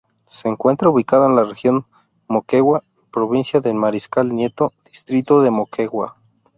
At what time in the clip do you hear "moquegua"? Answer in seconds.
2.27-2.83, 5.51-6.17